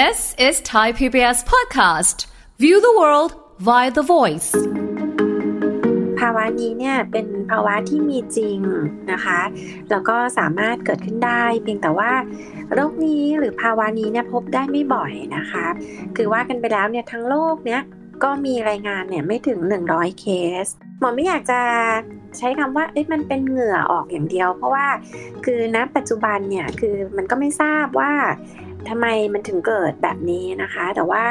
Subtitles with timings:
[0.00, 2.26] This is Thai PBS podcast.
[2.58, 3.30] View the world
[3.68, 4.50] via the voice.
[6.20, 8.58] ภาวะนี้เนี่ยเป็นภาวะที่มีจริง
[9.12, 9.40] นะคะ
[9.90, 12.12] แล้วก็สามารถเกิดขึ้นได้ เพียงแต่ว่า
[12.74, 15.66] โรคนี้หรือภาวะนี้เนี่ยพบได้ไม่บ่อยนะคะ
[16.16, 17.82] คือว่ากันไปแล้วเนี่ยทั้งโลกเนี่ย
[18.24, 19.58] ก็มีรายงานเนี่ยไม่ถึง
[19.90, 20.26] 100 เค
[20.64, 20.66] ส
[21.00, 21.60] หมอไม่อยากจะ
[22.38, 24.86] ใช้คำว่าเอ๊ะมันเป็นเหงื่อออกอย่างเดียว เพราะว่า
[25.44, 28.12] คือณปัจจุบันเนี่ยคือมันก็ไม่ทราบว่า
[28.88, 31.24] ทำไมมันถึงเกิดแบบนี้นะคะ แต่ว่า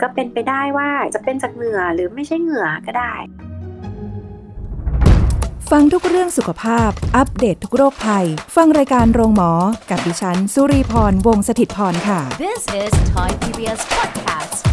[0.00, 3.14] ก็เป็นไปได้ว่าจะเป็นจากเหงื่อหรือไม่ใช่เหงื่อก็ได้
[5.70, 9.52] ฟังทุกเรื่องสุขภาพ อัปเดตททุกโรคภัย ฟังรายการโรงหมอ
[9.90, 14.65] กับดิฉัน สุรีพร วงศิตพรค่ะ This is Thai PBS podcast.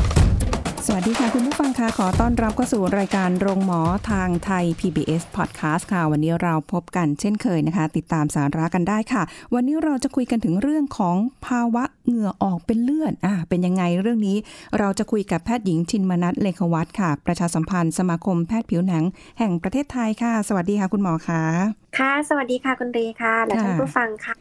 [0.88, 9.24] สวัสดีค่ะ คุณผู้ฟังค่ะขอต้อนรับเข้าสู่รายการโรงหมอทางไทย PBS Podcast ค่ะ วันนี้เราพบกันเช่นเคยนะคะ ติดตามสาระกันได้ค่ะ
[9.54, 14.38] วันนี้เราจะคุยกันถึงเรื่องของภาวะเหงื่อออกเป็นเลือดอะเป็นยังไงเรื่องนี้
[14.80, 19.04] เราจะคุยกับแพทย์หญิงชินมนัทเลขวัตค่ะ ประชาสัมพันธ์สมาคมแพทย์ผิวหนัง
[19.40, 24.34] แห่งประเทศไทยค่ะ สวัสดีค่ะ คุณหมอคะ ค่ะ สวัสดีค่ะคุณเรค่ะ และท่านผู้ฟังค่ะ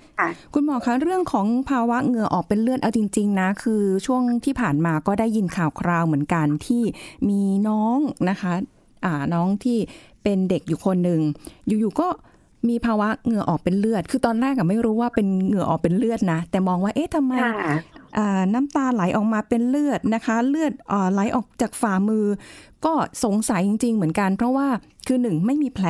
[0.55, 6.83] คุณหมอคะเรื่องของภาวะเหงื่อออกเป็นเลือดเอาจริง ๆ นะ คือช่วงที่ผ่านมาก็ได้ยินข่าวคราวเหมือนกันที่
[7.28, 8.53] มีน้องนะคะ
[9.05, 9.78] อ่าน้องที่
[10.22, 11.20] เป็นเด็กอยู่คนหนึ่ง
[11.67, 12.09] อยู่ๆก็
[12.69, 17.77] มีภาวะเหงื่อออกเป็นเลือด คือตอนแรกอะไม่รู้ว่าเป็นเหงื่อออกเป็นเลือดนะ แต่มองว่า เอ๊ะทำไมค่ะ
[18.16, 22.27] อ่าน้ำตาไหลออกมาเป็นเลือดนะคะ เลือดอ่าไหลออกจากฝ่ามือ
[22.84, 22.92] ก็
[23.25, 24.66] สงสัยจริง ๆ เหมือนกัน เพราะว่า
[25.06, 25.89] คือหนึ่งไม่มีแผล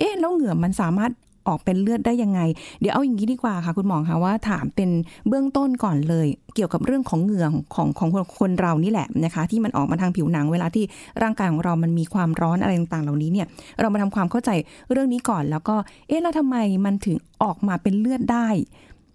[0.00, 1.12] เอ๊ะแล้วเหงื่อมันสามารถ
[1.48, 2.40] ออกเป็นเลือดได้ยังไง
[2.80, 4.90] เดี๋ยวเอาอย่างนี้ดีกว่าค่ะคุณหมอคะว่าถามเป็น
[5.28, 10.84] เบื้องต้นก่อนเลย เกี่ยวกับเรื่องของเหงื่อของของคนคนเรานี่แหละนะคะ ที่มันออกมาทางผิวหนังเวลาที่
[11.22, 13.46] ร่างกายของเรามันมีความร้อนอะไรต่างๆ เหล่านี้เนี่ย
[13.80, 14.50] เรามาทำความเข้าใจ
[14.92, 15.76] เรื่องนี้ก่อน แล้วก็
[16.08, 18.48] เอ๊ะแล้วทำไมมันถึงออกมาเป็นเลือดได้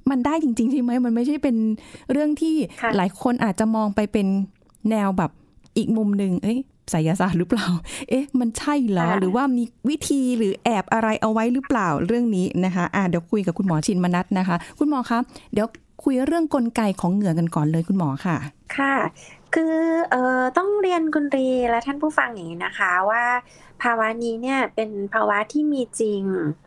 [0.10, 1.56] มันได้จริงๆใช่ไหมมันไม่ใช่เป็น
[2.12, 2.56] เรื่องที่
[2.98, 4.28] หลายคนอาจจะมองไปเป็น
[4.90, 5.32] แนวแบบ
[5.78, 6.60] อีกมุมหนึ่งเอ้ย
[6.92, 7.68] ไสยศาสตร์หรือเปล่า
[8.10, 15.20] เอ๊ะ มันใช่เหรอค่ะหรือว่ามีวิธีหรือแอบอะไรเอาไว้หรือเปล่าเรื่องนี้นะคะอ่าเดี๋ยวคุยกับคุณหมอชินมนัทนะคะ คุณหมอคะ
[15.54, 15.68] เดี๋ยว
[16.04, 18.38] คุยเรื่องกลไกของเหงื่อกันก่อนเลยคุณหมอค่ะ
[18.78, 18.96] ค่ะ
[19.56, 19.76] คือ
[20.12, 23.24] เอ่อต้องเรียนคุณรีและท่านผู้ฟังอย่างนี้นะคะว่า
[23.84, 26.24] ภาวะนี้เนี่ยเป็นภาวะที่มีจริง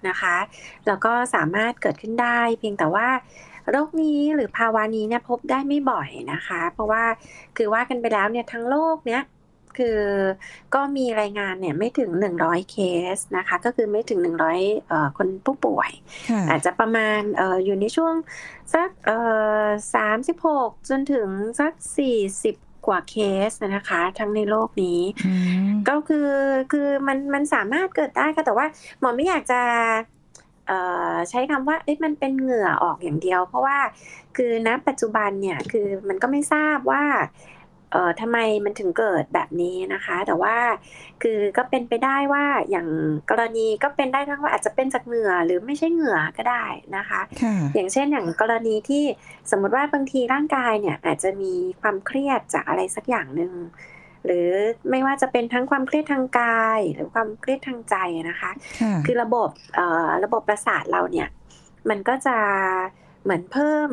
[0.08, 0.36] นะคะ
[0.86, 3.08] แล้วก็สามารถเกิดขึ้นได้ เพียงแต่ว่า
[3.70, 7.04] โรคนี้หรือภาวะนี้เนี่ยพบได้ไม่บ่อยนะคะ เพราะว่า
[7.56, 9.22] คือว่ากันไปแล้วเนี่ยทั้งโลกเนี่ย
[9.78, 9.98] คือ
[10.74, 12.76] ก็มีรายงานเนี่ยไม่ถึง 100 เค
[13.14, 14.20] สนะคะ ก็คือไม่ถึง
[14.54, 15.90] 100เอ่อคนผู้ป่วย
[16.30, 18.14] ค่ะอาจจะประมาณเอออยู่ในช่วง
[18.74, 19.10] สักเอ
[19.64, 21.28] อสามสิบหกจนถึง
[21.60, 23.16] สักสี่สิบกว่าเค
[23.48, 25.32] สนะคะ ทั้งในโลกนี้อื
[25.68, 26.30] มก็คือ
[26.72, 28.66] คือมันมันสามารถเกิดได้ค่ะ แต่ว่า
[29.00, 29.60] หมอไม่อยากจะ
[30.68, 30.80] เอ่
[31.12, 33.78] อใช้คำว่าเอ๊ะมันเป็นเหงื่อออกอย่างเดียว เพราะว่า
[34.36, 37.04] คือณปัจจุบันเนี่ยคือมันก็ไม่ทราบว่า
[37.92, 40.56] เอ่อทำไมมันถึงเกิดแบบนี้นะคะ แต่ว่า
[41.22, 42.88] คือก็เป็นไปได้ว่าอย่าง
[43.30, 46.64] กรณีก็เป็นได้ทั้งว่าอาจจะเป็นจากเหงื่อหรือไม่ใช่เหงื่อก็ได้
[46.96, 49.04] นะคะค่ะอย่างเช่นอย่างกรณีที่
[49.50, 53.52] สมมติว่าบางทีร่างกายเนี่ยอาจจะมีความเครียดจากอะไรสักอย่างหนึ่ง
[54.24, 54.48] หรือ
[54.90, 57.96] ไม่ว่าจะเป็นทั้งความเครียดทางกาย หรือความเครียดทางใจ
[58.28, 58.50] นะคะ
[58.80, 61.28] ค่ะคือระบบเอ่อระบบประสาทเราเนี่ย
[61.88, 62.36] มันก็จะ
[63.22, 63.90] เหมือนเพิ่ม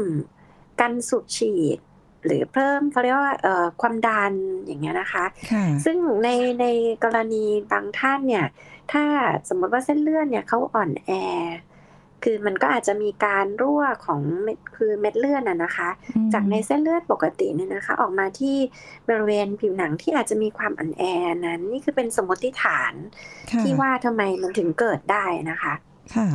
[0.81, 1.79] การสูบฉีด
[2.25, 4.33] หรือเพิ่มเขาเรียกว่าเอ่อความดัน
[4.65, 6.29] อย่างเงี้ยนะคะค่ะซึ่งใน
[6.61, 6.65] ใน
[7.03, 8.45] กรณีบางท่านเนี่ย
[8.91, 9.03] ถ้า
[9.49, 11.11] สมมติว่าเส้นเลือดเนี่ยเขาอ่อนแอ
[12.23, 18.55] คือมันก็อาจจะมีการรั่วของเม็ดคือเม็ดเลือดน่ะนะคะอืมจากในเส้นเลือดปกติเนี่ยนะคะ ออกมาที่
[19.07, 21.03] บริเวณผิวหนังที่อาจจะมีความอ่อนแอ
[21.45, 22.93] นั้น นี่คือเป็นสมมติฐาน
[23.51, 25.73] ค่ะที่ว่าทำไมมันถึงเกิดได้นะคะ
[26.15, 26.27] ค่ะ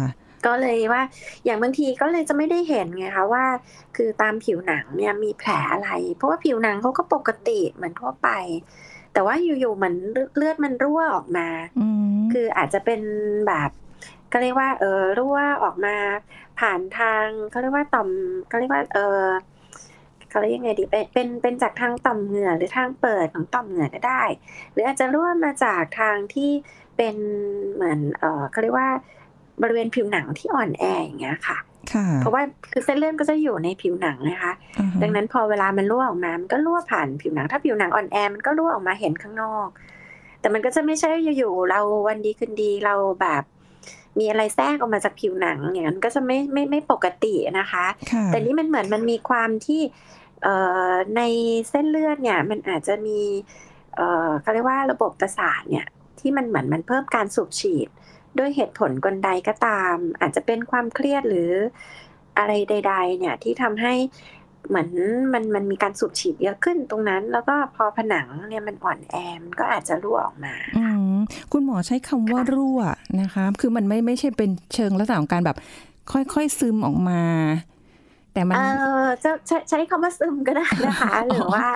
[0.47, 1.03] ก็เลยว่า
[1.45, 3.45] อย่างบางทีก็เลยจะไม่ได้เห็นไงคะว่า
[3.97, 8.29] คือตามผิวหนังเนี่ยมีแผลอะไร เพราะว่าผิวหนังเขาก็ปกติเหมือนทั่วไป
[9.13, 9.95] แต่ว่าอยู่ๆเหมือน
[10.37, 11.49] เลือดมันรั่วออกมา
[11.79, 11.87] อื
[12.17, 13.01] มคืออาจจะเป็น
[13.47, 13.71] แบบ
[14.33, 15.97] ก็เรียกว่า เออรั่วออกมา
[16.61, 18.09] ผ่านทางเขาเรียกว่าต่อม
[18.49, 19.25] เขาเรียกว่า เออ
[20.31, 24.23] เขาเรียกยังไงดีเป็นเป็นเป็นจากทางต่อมเหงื่อหรือทางเปิดของต่อมเหงื่อก็ได้
[24.73, 26.51] หรืออาจจะรั่วมาจากทางที่
[26.97, 27.17] เป็น
[27.75, 28.91] เหมือนเออเขาเรียกว่า
[29.63, 31.59] บริเวณผิวหนังที่อ่อนแออย่างเงี้ยค่ะ
[31.93, 32.43] ค่ะเพราะว่า
[32.73, 39.69] คือเส้นเลือดก็จะอยู่ในผิวหนังนะคะอ่าฮะดังนั้นพอเวลามันรั่วออกมามันก็รั่วผ่านผิวหนัง ถ้าผิวหนังอ่อนแอมันก็รั่วออกมาเห็นข้างนอก
[40.41, 43.43] แต่มันก็จะไม่ใช่อยู่ๆเราวันดีคืนดีเราแบบ
[44.19, 49.81] มีอะไรแทรกออกมาจากผิวหนังอย่างนั้นก็จะไม่ไม่ไม่ปกตินะคะค่ะแต่นี่มันเหมือนมันมีความที่
[50.43, 50.55] เอ่
[50.91, 51.23] อใน
[51.71, 53.21] เส้นเลือดเนี่ยมันอาจจะมี
[53.97, 55.87] เอ่อเขาเรียกว่าระบบประสาทเนี่ย
[56.21, 57.89] ที่มันเหมือนมันเพิ่มการสูบฉีด
[58.39, 61.51] ด้วยเหตุผลกลใดก็ตาม อาจจะเป็นความเครียดหรือ
[62.39, 63.95] อะไรใด ๆ เนี่ยที่ทำให้
[64.69, 64.89] เหมือน
[65.33, 71.17] มันมันมีการสูบฉีดเยอะขึ้นตรงนั้น แล้วก็พอผนังเนี่ยมันอ่อนแอมันก็อาจจะรั่วออกมาอืม
[71.53, 72.81] คุณหมอใช้คำว่ารั่ว
[73.23, 75.57] นะคะ คือมันไม่ไม่ใช่เป็นเชิงลักษณะของการแบบ
[76.13, 77.23] ค่อยๆซึมออกมา
[78.35, 78.61] แต่มันเอ
[79.05, 81.67] อจะใช้ใช้คำว่าซึมก็ได้นะคะ หรือว่า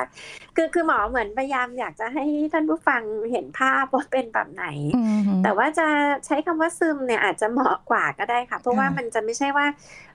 [0.56, 4.66] คือคือหมอเหมือนพยายามอยากจะให้ท่านผู้ฟังเห็นภาพว่าเป็นแบบไหน
[4.96, 5.86] อืมแต่ว่าจะ
[6.26, 9.66] ใช้คำว่าซึมเนี่ยอาจจะเหมาะกว่าก็ได้ค่ะ เพราะว่าค่ะมันจะไม่ใช่ว่า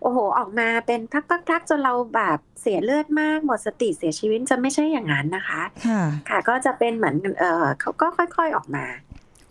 [0.01, 8.85] โอ้โห ออกมาเป็นพักๆๆจนเราแบบเสียเลือดมากหมดสติเสียชีวิตจะไม่ใช่อย่างนั้นนะคะ ค่ะค่ะก็จะเป็นเหมือนเออเขาก็ค่อย ๆออกมา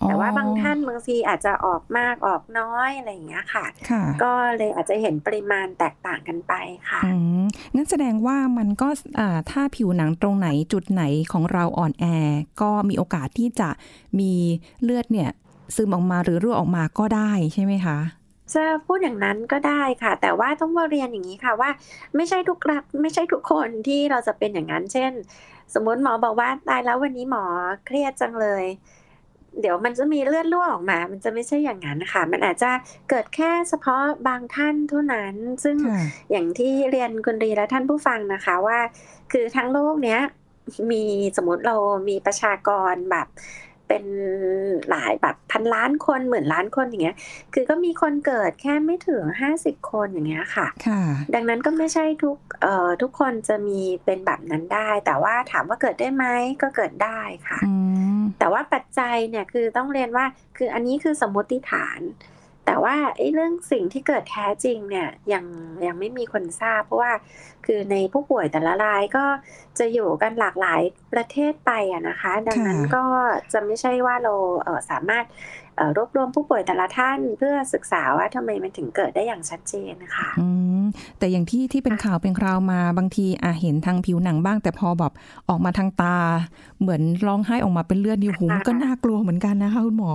[0.01, 6.53] แต่ว่าบางท่านบางทีอาจจะออกมากออกน้อยอะไรอย่างเงี้ยค่ะค่ะก็เลยอาจจะเห็นปริมาณแตกต่างกันไป
[6.89, 11.03] ค่ะอืมงั้นแสดงว่ามันก็อ่าถ้าผิวหนังตรงไหนจุดไหน
[11.33, 12.05] ของเราอ่อนแอ
[12.61, 13.69] ก็มีโอกาสที่จะ
[14.19, 14.33] มี
[14.83, 15.31] เลือดเนี่ย
[15.75, 17.99] ซึมออกมาหรือรั่วออกมาก็ได้ใช่ไหมคะ
[18.55, 21.71] จะพูดอย่างนั้นก็ได้ค่ะ แต่ว่าต้องมาเรียนอย่างนี้ค่ะว่า
[22.17, 25.13] ไม่ใช่ทุกรักไม่ใช่ทุกคนที่เราจะเป็นอย่างนั้น เช่น
[25.75, 27.45] สมมติหมอบอกว่าตายแล้ววันนี้หมอ
[27.87, 28.65] เครียดจังเลย
[29.61, 32.71] เดี๋ยวมันจะมีเลือดรั่วออกมา มันจะไม่ใช่อย่างนั้นค่ะ มันอาจจะ
[33.11, 35.35] เกิดแค่เฉพาะบางท่านเท่านั้น
[35.65, 38.79] ซึ่งค่ะอย่างที่เรียนคุณรีและท่านผู้ฟังนะคะว่า
[39.33, 40.21] คือทั้งโลกเนี้ย
[40.91, 41.05] มี
[41.37, 41.77] สมมติเรา
[42.09, 43.29] มีประชากรแบบ
[43.89, 44.07] เป็น
[44.91, 47.17] หลายแบบพันล้านคนหมื่นล้านคนอย่างเงี้ย
[47.55, 51.03] คือก็มีคนเกิดแค่ไม่ถึงห้าสิบคนอย่างเงี้ยค่ะค่ะ
[51.35, 56.25] ดังนั้นก็ไม่ใช่ทุกเอ่อทุกคนจะมีเป็นแบบนั้นได้ แต่ว่าถามว่าเกิดได้ไหม
[56.63, 57.75] ก็เกิดได้ค่ะอื
[58.18, 60.25] ม แต่ว่าปัจจัยเนี่ยคือต้องเรียนว่า
[60.57, 62.01] คืออันนี้คือสมมติฐาน
[62.67, 65.45] แต่ว่าไอ้เรื่องสิ่งที่เกิดแท้จริงเนี่ยยัง
[65.87, 67.13] ยังไม่มีคนทราบ เพราะว่า
[67.67, 69.25] คือในผู้ป่วยแต่ละรายก็
[69.79, 70.81] จะอยู่กันหลากหลาย
[71.13, 73.05] ประเทศไปอะนะคะ ดังนั้นก็
[73.53, 75.25] จะไม่ใช่ว่าเราเออสามารถ
[75.97, 80.49] รวบรวมผู้ป่วยแต่ละท่านเพื่อศึกษาว่าทำไมมันถึงเกิดได้อย่างชัดเจนนะคะอื
[80.81, 80.85] ม
[81.19, 85.13] แต่อย่างที่ที่เป็นข่าวเป็นคราวมาบางทีอะเห็นทางผิวหนังบ้าง แต่พอแบบ
[85.49, 86.17] ออกมาทางตา
[86.81, 90.13] เหมือนร้องไห้ออกมาเป็นเลือดอยู่หูมันก็น่ากลัวเหมือนกันนะคะคุณหมอ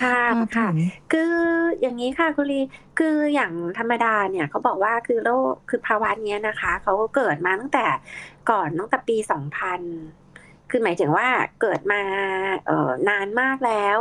[0.00, 1.34] ค่ะภาพค่ะเห็นคือ
[1.80, 2.60] อย่างนี้ค่ะคุณลี
[2.98, 7.86] คืออย่างธรรมดาเนี่ยเขาบอกว่าคือโรคคือภาวะเนี้ยนะคะเขาเกิดมาตั้งแต่
[8.50, 10.29] ก่อนตั้งแต่ปี 2000
[10.70, 11.28] คือหมายถึงว่า
[11.60, 12.02] เกิดมา
[12.66, 13.96] เอ่อนานมากแล้ว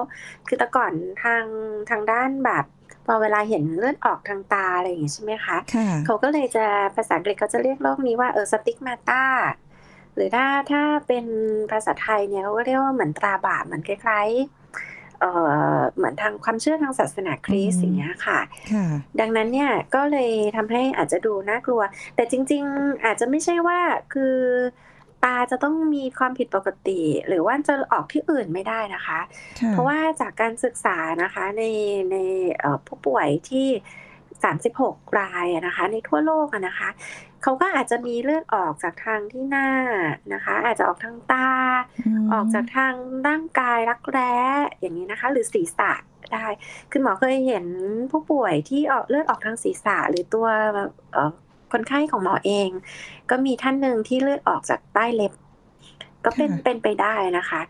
[0.47, 0.93] คือแต่ก่อน
[1.23, 1.43] ทาง
[1.89, 2.65] ทางด้านแบบ
[3.05, 9.25] พอเวลาเห็นเลือดออกทางตาอะไรอย่างงี้ใช่ไหมคะค่ะเขาก็เลยจะภาษาอังกฤษเขาจะเรียกโรคนี้ว่าเออสติกมาตา
[10.15, 11.25] หรือถ้าถ้าเป็น
[11.71, 15.31] ภาษาไทยเนี่ยเขาก็เรียกว่าเหมือนตราบาปเหมือนคล้ายๆเอ่
[15.75, 18.39] อเหมือนทางความเชื่อทางศาสนาคริสต์อืมอย่างเงี้ยค่ะ
[18.73, 18.85] ค่ะ
[19.19, 21.81] ดังนั้นเนี่ยก็เลยทำให้อาจจะดูน่ากลัว
[22.15, 23.79] แต่จริง ๆ อาจจะไม่ใช่ว่า
[24.13, 24.35] คือ
[25.23, 29.19] ตาจะต้องมีความผิดปกติ หรือว่าจะออกที่อื่นไม่ได้นะคะ
[29.59, 31.63] ค่ะเพราะว่าจากการศึกษานะคะใน
[32.11, 32.15] ใน
[32.59, 33.67] เอ่อผู้ป่วยที่
[34.43, 36.89] 36 รายอะนะคะ ในทั่วโลกอะนะคะ
[37.41, 39.69] เขาก็อาจจะมีเลือดออกจากทางที่หน้า
[40.33, 41.81] นะคะ อาจจะออกทางตาม
[42.33, 42.93] ออกจากทาง
[43.27, 44.35] ร่างกายรักแร้
[44.79, 45.91] อย่างนี้นะคะ หรือศีรษะ
[46.33, 46.45] ได้
[46.91, 47.65] คือหมอเคยเห็น
[48.11, 50.47] ผู้ป่วยที่ออกเลือดออกทางศีรษะหรือตัว
[51.13, 51.31] เอ่อ
[51.73, 52.69] คนไข้ของหมอเอง
[53.29, 55.33] ก็มีท่านหนึ่งที่เลือดออกจากใต้เล็บ
[56.25, 57.61] ก็เป็นค่ะเป็นไปได้นะคะ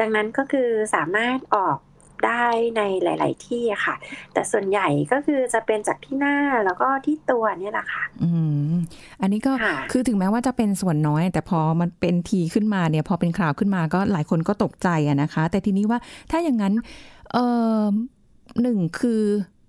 [0.00, 1.78] ดังนั้นก็คือสามารถออก
[2.26, 3.96] ได้ในหลาย ๆ ที่อะค่ะ
[4.32, 8.30] แต่ส่วนใหญ่ก็คือจะเป็นจากที่หน้าแล้วก็ที่ตัวเนี่ยแหละค่ะ อื
[8.70, 8.74] ม
[9.20, 15.98] อันนี้ก็ค่ะคือถึงแม้ว่าจะเป็นส่วนน้อย แต่พอมันเป็นทีขึ้นมาเนี่ย พอเป็นข่าวขึ้นมาก็หลายคนก็ตกใจอะนะคะ แต่ทีนี้ว่า
[16.30, 16.74] ถ้าอย่างนั้น
[17.32, 17.38] เอ
[17.80, 17.84] อ
[18.62, 19.22] หนึ่งคือ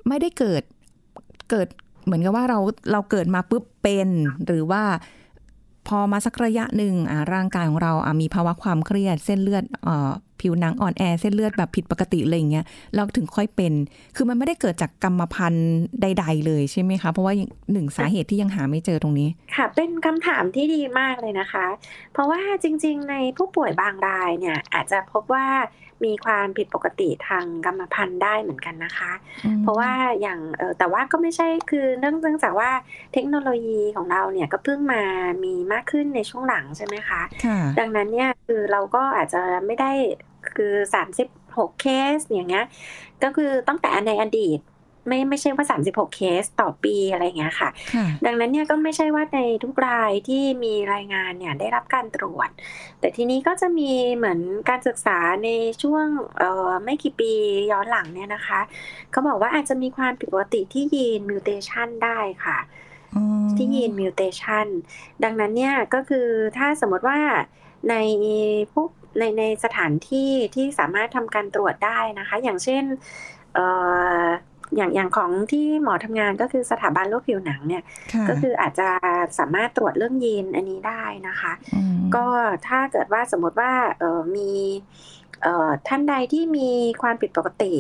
[0.08, 0.64] ไม่ได้เกิด
[1.50, 1.68] เกิด
[2.08, 2.60] เหมือนกับว่าเรา
[2.92, 4.10] เราเกิดมาปุ๊บเป็น
[4.46, 4.84] หรือว่า
[5.88, 10.12] พอมาสักระยะหนึ่งอ่าร่างกายของเราอ่ามีภาวะความเครียดเส้นเลือดอ่อ
[10.42, 13.74] ผิวหนังอ่อนแอเส้นเลือดแบบผิดปกติอะไรอย่างเงี้ยเราถึงค่อยเป็น
[14.16, 17.34] คือมันไม่ได้เกิดจากกรรมพันธุ์ใด ๆ เลยใช่ไหมคะเพราะว่า
[17.74, 21.66] หนึ่งสาเหตุที่ยังหาไม่เจอตรงนี้ ค่ะ เป็นคำถามที่ดีมากเลยนะคะ
[22.14, 25.46] เพราะว่าจริง ๆ ในผู้ป่วยบางรายเนี่ยอาจจะพบว่า
[26.06, 29.12] มีความผิดปกติทางกรรมพันธุ์ได้เหมือนกันนะคะ
[29.64, 32.70] เพราะว่าอย่างเออแต่ว่าก็ไม่ใช่คือเนื่องเนื่องจากว่า
[33.14, 35.02] เทคโนโลยีของเราเนี่ยก็เพิ่งมา
[35.44, 39.92] มีมากขึ้นในช่วงหลังใช่ไหมคะค่ะดังนั้นเนี่ยคือเราก็อาจจะไม่ได้
[40.56, 40.74] คือ
[41.26, 41.86] 36 เค
[42.16, 42.66] สอย่างเงี้ย
[43.24, 44.60] ก็คือตั้งแต่ในอดีต
[45.08, 52.50] ไม่ไม่ใช่ว่า 36 เคสต่อปีอะไรอย่างเงี้ยค่ะค่ะ ดังนั้นเนี่ยก็ไม่ใช่ว่าในทุกรายที่มีรายงานเนี่ยได้รับการตรวจ
[53.00, 55.50] แต่ทีนี้ก็จะมีเหมือนการศึกษาใน
[55.82, 56.06] ช่วง
[56.38, 57.32] เอ่อไม่กี่ปี
[57.72, 58.60] ย้อนหลังเนี่ยนะคะ
[59.12, 62.58] เขาบอกว่าอาจจะมีความผิดปกติที่ยีนมิวเทชันได้ค่ะ
[63.16, 63.24] อ๋อ
[63.58, 64.68] ที่ยีนมิวเทชัน
[65.24, 67.20] ดังนั้นเนี่ยก็คือถ้าสมมติว่า
[67.90, 67.96] ใน
[68.72, 68.86] ผู้
[69.20, 72.84] ในในสถานที่ที่สามารถทำการตรวจได้นะคะ อย่างเช่น
[73.54, 77.84] เอ่ออย่างอย่างของที่หมอทำงานก็คือสถาบันโรคผิวหนังเนี่ย
[78.14, 78.90] ค่ะก็คืออาจจะ
[79.40, 81.54] สามารถตรวจเรื่องยีนอันนี้ได้นะคะ
[81.96, 82.26] มก็
[82.68, 84.52] ถ้าเกิดว่าสมมติว่าเออมี
[85.44, 86.70] เอ่อท่านใดที่มี
[87.02, 87.74] ความผิดปกติ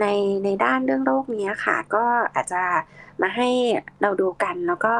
[0.00, 0.06] ใน
[0.44, 2.62] ในด้านเรื่องโรคนี้ค่ะ ก็อาจจะ
[3.22, 3.50] มาให้
[4.02, 4.94] เราดูกันแล้วก็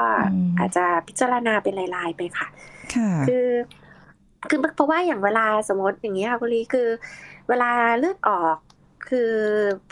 [0.59, 2.49] อาจจะพิจารณาเป็นรายๆไปค่ะ
[2.95, 3.47] ค่ะคือ
[4.51, 6.89] คือเพราะว่าอย่างเวลาสมมติอย่างนี้ยค่ะคุณลีคือ
[7.49, 8.57] เวลาเลือดออก
[9.09, 9.33] คือ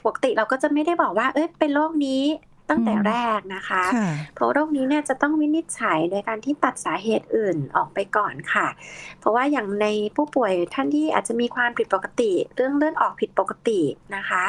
[0.04, 2.22] ปกติเราก็จะไม่ได้บอกว่า เอ้ยเป็นโรคนี้
[2.70, 8.68] ตั้งแต่อืมแรกนะคะค่ะเพราะโรคนี้เนี่ยจะต้องวินิจฉัยโดยการที่ตัดสาเหตุอื่นออกไปก่อนค่ะ
[9.18, 9.86] เพราะว่าอย่างใน
[10.16, 13.80] ผู้ป่วยท่านที่อาจจะมีความผิดปกติ เรื่องเลือดออกผิดปกติ
[14.16, 14.44] นะคะ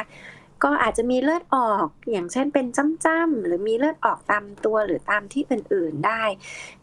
[0.64, 2.66] ก็อาจจะมีเลือดออกอย่างเช่นเป็น
[3.06, 6.24] จ้ำๆหรือมีเลือดออกตามตัวหรือตามที่อื่นๆได้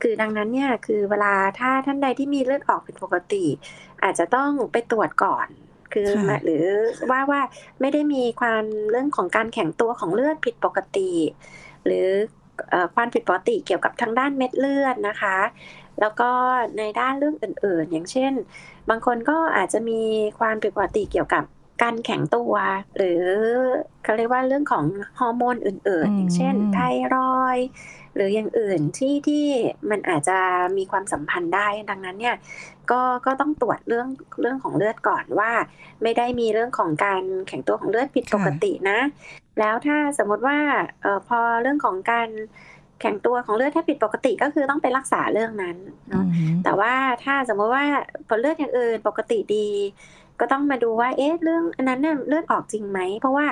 [0.02, 3.44] คือดังนั้นเนี่ยคือเวลาถ้าท่านใดที่มีเลือดออกผิดปกติ
[4.02, 5.48] อาจจะต้องไปตรวจก่อน
[5.92, 6.64] คือค่ะหรือ
[7.10, 7.40] ว่าว่า
[7.80, 11.10] ไม่ได้มีความเรื่องของการแข็งตัวของเลือดผิดปกติ
[11.84, 12.06] หรือ
[12.70, 15.38] เอ่อความผิดปกติเกี่ยวกับทางด้านเม็ดเลือดนะคะ
[16.00, 16.30] แล้วก็
[16.78, 18.32] ในด้านเรื่องอื่น ๆ อย่างเช่น
[18.90, 20.00] บางคนก็อาจจะมี
[20.38, 21.44] ความผิดปกติเกี่ยวกับ
[21.82, 22.52] การแข็งตัว
[22.96, 23.22] หรือ
[24.04, 24.84] เขาเรียกว่าเรื่องของ
[25.20, 26.78] ฮอร์โมนอื่นอืมๆอย่างเช่นไท
[27.14, 27.66] รอยด์
[28.16, 29.44] หรืออย่างอื่นที่ที่
[29.90, 30.38] มันอาจจะ
[30.76, 32.36] มีความสัมพันธ์ได้ดังนั้นเนี่ย
[32.90, 34.08] ก็ก็ต้องตรวจเรื่อง
[34.40, 35.50] เรื่องของเลือดก่อนว่า
[36.02, 38.98] ไม่ได้มีเรื่องของการแข็งตัวของเลือดผิดปกตินะ
[39.60, 40.58] แล้วถ้าสมมติว่า
[41.02, 42.28] เออพอเรื่องของการ
[43.00, 46.94] แข็งตัวของเลือดถ้าผิดปกติก็คือต้องไปรักษาเรื่องนั้นอืเนาะมแต่ว่า
[47.24, 47.84] ถ้าสมมติว่า
[48.28, 49.68] ผลเลือดอย่างอื่นปกติดี
[50.40, 53.46] ก็ต้องมาดูว่าเอ๊ะเรื่องอันนั้นเนี่ยเลือดออกจริงไหม เพราะว่า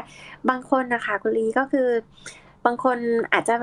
[0.48, 1.88] บางคนนะคะคุณลีก็คือ
[2.66, 2.98] บางคน
[3.32, 3.54] อาจจะ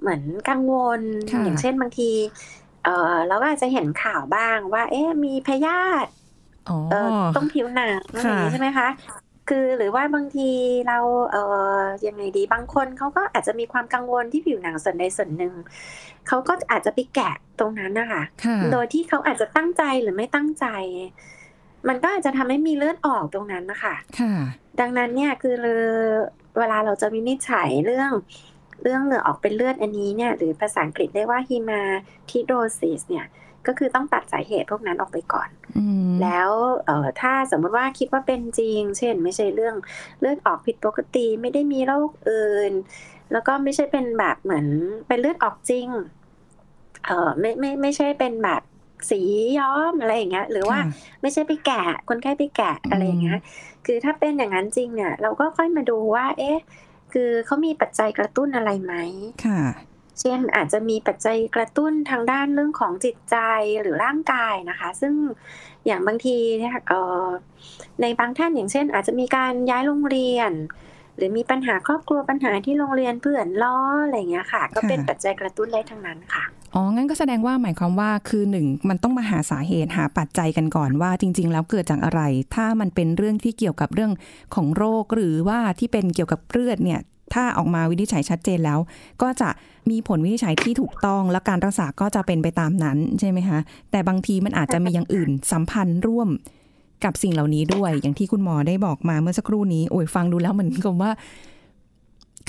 [0.00, 1.00] เหมือนกังวล
[1.30, 2.10] ค่ะอย่างเช่นบางที
[2.84, 6.10] เออเราก็อาจจะเห็นข่าวบ้างว่า เอ๊ะมีพยาธิ
[6.68, 8.88] อ๋อเอ่อตรงผิวหนังอะไรอย่างนี้ค่ะใช่ไหมคะ
[9.48, 10.50] คือหรือว่าบางที
[10.88, 10.98] เรา
[11.30, 11.42] เอ่
[11.78, 15.54] อยังไงดีบางคนเขาก็อาจจะมีความกังวลที่ผิวหนังส่วนใดส่วนหนึ่ง
[16.28, 20.66] เขาก็อาจจะไปแกะตรงนั้นนะคะค่ะโดยที่เขาอาจจะตั้งใจหรือไม่ตั้งใจ
[21.88, 24.34] มันก็อาจจะทำให้มีเลือดออกตรงนั้นนะคะค่ะ
[24.80, 25.54] ดังนั้นเนี่ยคือ
[26.58, 28.12] เวลาเราจะวินิจฉัยเรื่อง
[28.82, 33.26] เรื่องเหงื่อออกเป็นเลือดอันนี้เนี่ยหรือภาษาอังกฤษเรียกว่า hematidrosis เนี่ย
[33.66, 36.50] ก็คือต้องตัดสาเหตุพวกนั้นออกไปก่อนอืมแล้ว
[36.86, 39.76] เอ่อถ้าสมมติว่าคิดว่าเป็นจริง เช่น ไม่ใช่เรื่อง
[40.20, 42.72] เลือดออกผิดปกติไม่ได้มีโรคอื่น
[43.32, 44.66] แล้วก็ไม่ใช่เป็นแบบเหมือน
[45.08, 45.88] เป็นเลือดออกจริง
[47.06, 48.62] เอ่อไม่ไม่ไม่ใช่เป็นแบบ
[49.10, 49.20] สี
[49.58, 53.38] ย้อมอะไรอย่างเงี้ยหรือว่าค่ะไม่ใช่ไปแกะคนไข้ไปแกะอะไรอย่างเงี้ย
[53.86, 56.58] คือถ้าเป็นอย่างนั้นจริงเนี่ยเราก็ค่อยมาดูว่า เอ๊ะ
[57.14, 58.94] คือเขามีปัจจัยกระตุ้นอะไรไหม
[59.46, 59.62] ค่ะ
[60.20, 63.36] เช่นอาจจะมีปัจจัยกระตุ้นทางด้านเรื่องของจิตใจ
[63.80, 65.14] หรือร่างกายนะคะ ซึ่ง
[65.86, 67.26] อย่างบางทีเนี่ยเอ่อ
[68.00, 70.52] ในบางท่านอย่างเช่น อาจจะมีการย้ายโรงเรียน
[71.20, 82.20] หรือมีปัญหาครอบครัวปัญหาที่โรงเรียนเพื่อนล้ออะไรอย่างเงี้ยค่ะ ก็เป็นค่ะปัจจัยกระตุ้นได้ทั้งนั้นค่ะอ๋อ งั้นก็แสดงว่าหมายความว่าคือหนึ่งมันต้องมาหาสาเหตุหาปัจจัยกันก่อนว่าจริง ๆ แล้วเกิดจากอะไร
[82.54, 84.12] ถ้ามันเป็นเรื่องที่เกี่ยวกับเรื่อง
[84.54, 87.00] ของโรคหรือว่าที่เป็นเกี่ยวกับเลือดเนี่ย
[87.34, 88.78] ถ้าออกมาวินิจฉัยชัดเจนแล้ว
[89.22, 89.50] ก็จะ
[89.90, 93.58] มีผลวินิจฉัยที่ถูกต้องและการรักษาก็จะเป็นไปตามนั้นใช่ไหมคะ
[93.90, 96.28] แต่บางทีมันอาจจะมีอย่างอื่นสัมพันธ์ร่วม
[97.04, 101.10] กับสิ่งเหล่านี้ด้วย อย่างที่คุณหมอได้บอกมาเมื่อสักครู่นี้ โอ้ยฟังดูแล้วเหมือนกับว่า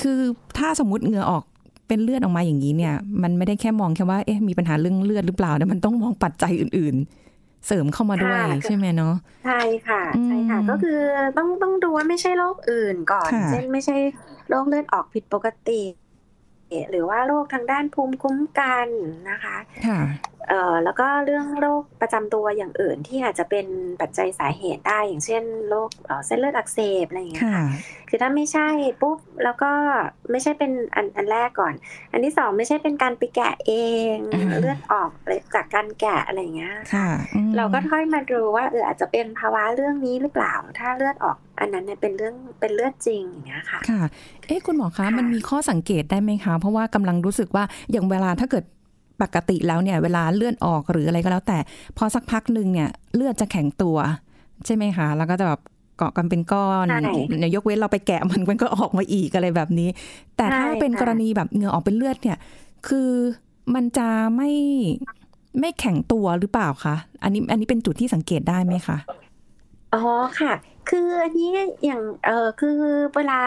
[0.02, 0.20] คือ
[0.58, 1.44] ถ้าสมมติเหงื่อออก
[1.88, 2.94] เป็นเลือดออกมาอย่างนี้เนี่ย
[3.24, 6.96] มันไม่ได้แค่มองแค่ว่าเอ๊ะมีปัญหาเรื่องเลือดหรือเปล่าแต่มันต้องมองปัจจัยอื่น
[7.32, 9.16] ๆ เสริมเข้ามาด้วยค่ะใช่ไหมเนาะ
[9.46, 11.00] ใช่ค่ะใช่ค่ะอืมก็คือ
[11.38, 13.98] ต้องต้องดูว่าไม่ใช่โรคอื่นก่อนค่ะเช่นไม่ใช่
[14.50, 15.82] โรคเลือดออกผิดปกติ
[16.92, 18.88] หรือว่าโรคทางด้านภูมิคุ้มกัน
[19.30, 20.00] นะคะค่ะ
[20.41, 20.41] เอ่อ
[20.84, 23.66] แล้วก็เรื่องโรคประจำตัวอย่างอื่นที่อาจจะเป็น
[24.02, 27.66] ปัจจัยสาเหตุได้ อย่างเช่นโรคเอ่อเส้นเลือดอักเสบอะไรอย่างเงี้ยค่ะค่ะ
[28.10, 28.68] คือถ้าไม่ใช่
[29.02, 29.72] ปุ๊บแล้วก็
[30.32, 31.74] ไม่ใช่เป็นอันอันแรกก่อน
[32.12, 33.74] อันที่สองไม่ใช่เป็นการไปแกะเอ
[34.14, 35.10] งอ่าเลือดออก
[35.56, 44.02] จากการแกะอะไรอย่างเงี้ยค่ะอืมเราก็ค่อยมาดูว่าเอออาจจะเป็นภาวะเรื่องนี้หรือเปล่า ถ้าเลือดออกอันนั้นเนี่ยเป็นเรื่องเป็นเลือดจริงอย่างเงี้ยค่ะ ค่ะ
[44.48, 48.66] เอ๊ะคุณหมอคะค่ะมันมีข้อสังเกตได้ไหมคะ เพราะว่ากำลังรู้สึกว่าอย่างเวลาถ้าเกิด
[49.22, 51.58] ปกติแล้วเนี่ยเวลาเลือดออกหรืออะไรก็แล้ว แต่
[51.98, 53.98] พอสักพักหนึ่งเนี่ยเลือดจะแข็งตัว
[54.66, 55.62] ใช่ไหมคะ แล้วก็จะแบบ
[55.98, 57.00] เกาะกันเป็นก้อนใช่
[57.40, 59.90] เนี่ยยกเว้นเราไปแกะมันมันก็ออกมาอีกอะไรแบบนี้
[60.38, 62.38] แต่ถ้าใช่เป็นค่ะกรณีแบบเหงื่อออกเป็นเลือดเนี่ย
[62.88, 63.10] คือ
[63.76, 64.52] มันจะไม่
[65.60, 68.98] ไม่แข็งตัวหรือเปล่าคะอันนี้อันนี้เป็นจุดที่สังเกตได้ไหมคะ
[69.94, 70.04] อ๋อ
[70.40, 70.54] ค่ะ
[70.90, 71.52] คืออันนี้
[71.86, 72.78] อย่างเออคือ
[73.16, 73.40] เวลา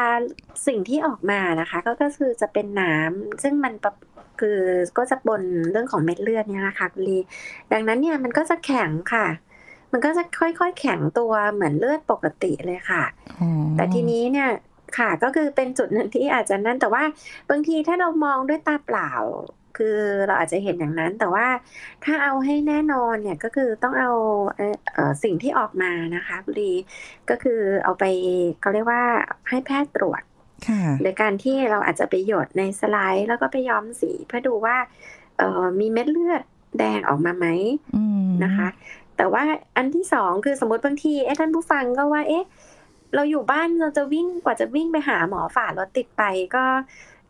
[0.67, 3.93] สิ่งที่ออกมานะคะ ก็ก็คือจะเป็นน้ำซึ่งมันปะ
[4.41, 4.59] คือ
[4.99, 7.19] ก็จะบนเรื่องของเม็ดเลือดเนี่ยนะคะคุณลี
[7.73, 9.27] ดังนั้นเนี่ยมันก็จะแข็งค่ะ
[9.93, 13.05] มันก็จะค่อยๆแข็งตัวเหมือนเลือดปกติเลยค่ะ
[13.41, 14.49] อ๋อแต่ทีนี้เนี่ย
[14.99, 17.05] ค่ะก็คือเป็นจุดหนึ่งที่อาจจะนั่นแต่ว่า
[17.51, 19.13] บางทีถ้าเรามองด้วยตาเปล่า
[19.77, 21.47] คือเราอาจจะเห็นอย่างนั้น แต่ว่า
[22.05, 24.11] ถ้าเอาให้แน่นอนเนี่ยก็คือต้องเอา
[24.57, 26.73] เอ่อเอ่อสิ่งที่ออกมานะคะบุรี
[27.31, 28.05] ก็คือเอาไป
[28.61, 29.03] เขาเรียกว่า
[29.49, 30.34] ให้แพทย์ตรวจค่ะ
[31.03, 34.77] โดยการที่เราอาจจะไปหยดในสไลด์แล้วก็ไปย้อมสีเพื่อดูว่า
[35.39, 36.43] เอ่อมีเม็ดเลือด
[36.79, 37.47] แดงออกมาไหม
[37.97, 38.69] อืมนะคะ
[39.17, 39.45] แต่ว่า
[39.77, 42.45] อันที่สองคือสมมติบางทีเอ๊ะท่านผู้ฟังก็ว่า เอ๊ะ
[43.15, 46.23] เราอยู่บ้านเราจะวิ่งกว่าจะวิ่งไปหาหมอฝ่ารถติดไป
[46.55, 46.65] ก็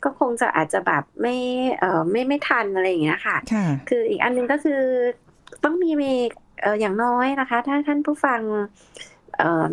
[0.04, 1.36] ก็คงจะอาจจะแบบไม่
[1.78, 4.80] เอ่อไม่ไม่ทันอะไรอย่างเงี้ยค่ะค่ะคืออีกอันหนึงก็คือ
[5.64, 6.12] ต้องมีมี
[6.62, 8.66] เอ่ออย่างน้อยนะคะ ถ้าท่านผู้ฟังเอ่อ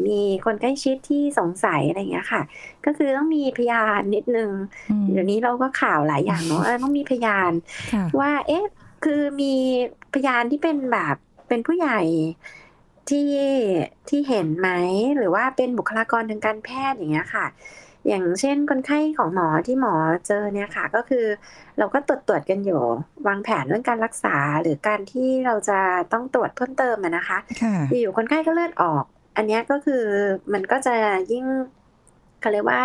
[0.07, 2.41] มีคนใกล้ชิดที่สงสัยอะไรอย่างเงี้ยค่ะ
[2.85, 4.51] ก็คือต้องมีพยานนิดนึง
[4.91, 7.51] อืมเดี๋ยวนี้เราก็ข่าวหลายอย่างเนาะเออต้องมีพยาน
[7.93, 8.65] ค่ะว่าเอ๊ะ
[9.05, 9.53] คือมี
[10.13, 11.15] พยานที่เป็นแบบ
[11.47, 11.99] เป็นผู้ใหญ่
[13.09, 13.33] ที่
[14.09, 14.69] ที่เห็นไหม
[15.17, 17.47] หรือว่าเป็นบุคลากรทางการแพทย์อย่างเงี้ยค่ะ
[18.07, 19.93] อย่างเช่นคนไข้ของหมอที่หมอ
[20.27, 21.25] เจอเนี่ยค่ะ ก็คือ
[21.77, 22.81] เราก็ตรวจตรวจกันอยู่
[23.27, 25.79] วางแผนเรื่องการรักษาหรือการที่เราจะ
[26.13, 30.03] ต้องตรวจเพิ่มเติมอะนะคะค่ะอยู่ๆคนไข้ก็เลือดออก อันเนี้ยก็คือ
[30.53, 30.95] มันก็จะ
[31.31, 31.45] ยิ่ง
[32.41, 32.81] เขาเรียกว่า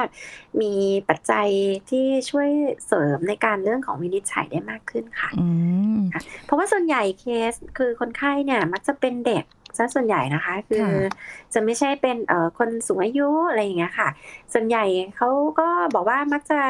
[0.60, 0.72] มี
[1.08, 1.48] ปัจจัย
[1.90, 2.48] ที่ช่วย
[2.86, 5.48] เสริมในการเรื่องของวินิจฉัยได้มากขึ้นค่ะอื
[5.96, 5.98] ม
[6.44, 9.44] เพราะว่าส่วนใหญ่เคสคือคนไข้เนี่ย มักจะเป็นเด็ก
[9.78, 11.10] ซะส่วนใหญ่นะคะ คือค่ะ
[11.54, 14.08] จะไม่ใช่เป็นเอ่อคนสูงอายุอะไรอย่างเงี้ยค่ะ
[14.52, 14.84] ส่วนใหญ่
[15.16, 15.28] เขา
[15.58, 16.60] ก็บอกว่ามักจะ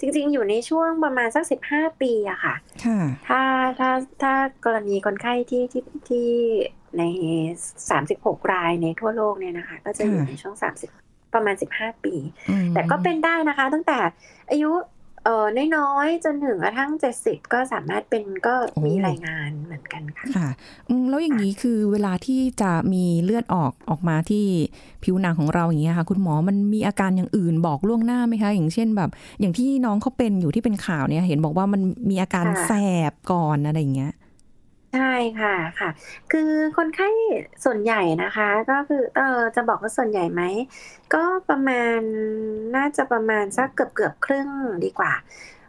[0.00, 3.40] จริง ๆ อยู่ในช่วงประมาณสักสิบห้าปีอะค่ะค่ะถ้า
[3.78, 3.90] ถ้า
[4.22, 4.32] ถ้า
[4.64, 6.28] กรณีคนไข้ที่ที่ที่
[6.98, 7.02] ใน
[7.78, 10.54] 36รายในทั่วโลกเนี่ยนะคะ ก็จะอยู่ค่ะในช่วง
[10.94, 12.14] 30ประมาณ15ปี
[12.50, 13.98] อืมแต่ก็เป็นได้นะคะ ตั้งแต่
[14.50, 16.90] อายุเอ่อน้อยๆจนถึงกระทั่ง
[17.22, 18.54] 70ก็สามารถเป็นก็
[18.86, 20.48] มีรายงานเหมือนกันค่ะค่ะ
[20.88, 24.44] อืมแล้วอย่างนี้คือเวลาที่จะมีเลือดออกออกมาที่
[25.04, 31.80] ผิวหนังของเราอย่างเงี้ยค่ะ คุณหมอมันมีอาการอย่างอื่นบอกล่วงหน้าไหมคะ อย่างเช่นแบบ อย่างที่น้องเขาเป็นอยู่ที่เป็นข่าวเนี่ย เห็นบอกว่ามัน
[32.10, 32.72] มีอาการค่ะแส
[33.10, 34.12] บก่อนอะไรอย่างเงี้ย
[34.92, 35.90] ใช่ค่ะ ค่ะ
[36.32, 37.08] คือคนไข้
[37.64, 40.42] ส่วนใหญ่นะคะ ก็คือ เออ จะบอกว่าส่วนใหญ่ไหม
[41.14, 42.00] ก็ประมาณ
[42.76, 44.48] น่าจะประมาณสักเกือบเกือบๆครึ่ง
[44.84, 45.12] ดีกว่า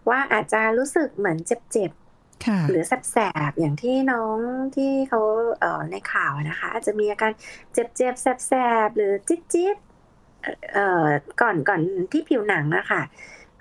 [0.09, 3.17] ว่าอาจจะรู้สึกเหมือนเจ็บๆค่ะหรือแส
[3.49, 4.37] บๆอย่างที่น้อง
[4.75, 5.21] ที่เขา
[5.59, 7.31] เอ่อในข่าวนะคะ อาจจะมีอาการ
[7.73, 8.53] เจ็บๆแส
[8.87, 11.07] บๆหรือจี๊ดๆเอ่อ
[11.41, 13.01] ก่อนก่อนที่ผิวหนังนะคะ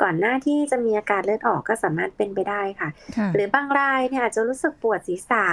[0.02, 5.46] ก่อนหน้าที่จะมีอาการเลือดออกก็สามารถเป็นไปได้ค่ะค่ะ หรือบางรายเนี่ยอาจจะรู้สึกปวดศีรษะ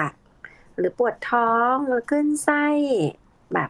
[0.77, 2.65] หรือปวดท้องหรือขึ้นไส้
[3.53, 3.69] แบบ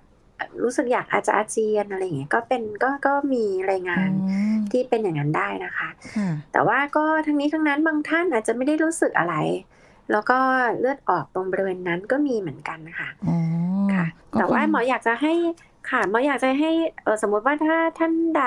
[0.63, 9.35] รู้สึกอยากอาจจะอาเจียนอะไรอย่างเงี้ยก็เป็นก็ก็มีรายงานอืมที่เป็นอย่างนั้นได้นะคะค่ะแต่ว่าก็ทั้งนี้ทั้งนั้นบางท่านอาจจะไม่ได้รู้สึกอะไร
[10.11, 10.39] แล้วก็
[10.79, 13.37] เลือดออกตรงบริเวณนั้นก็มีเหมือนกันค่ะอ๋อ
[13.93, 15.33] ค่ะก็แต่ว่าคือหมออยากจะให้
[15.89, 16.71] ค่ะหมออยากจะให้
[17.21, 18.43] สมมติว่าถ้าท่านใด